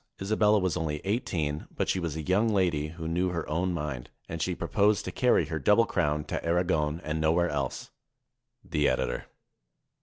Isabella 0.19 0.57
was 0.57 0.75
only 0.75 0.99
eighteen, 1.03 1.67
but 1.75 1.87
she 1.87 1.99
was 1.99 2.15
a 2.15 2.23
young 2.23 2.49
lady 2.49 2.87
who 2.87 3.07
knew 3.07 3.29
her 3.29 3.47
own 3.47 3.71
mind, 3.71 4.09
and 4.27 4.41
she 4.41 4.55
proposed 4.55 5.05
to 5.05 5.11
carry 5.11 5.45
her 5.45 5.59
double 5.59 5.85
crown 5.85 6.23
to 6.23 6.43
Aragon 6.43 6.99
and 7.03 7.21
nowhere 7.21 7.49
else. 7.51 7.91
The 8.63 8.89
Editor. 8.89 9.27